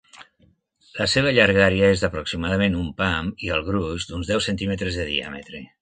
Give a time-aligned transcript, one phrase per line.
[0.99, 5.67] La seva llargària és d'aproximadament un pam, i el gruix d'uns deu centímetres de diàmetre.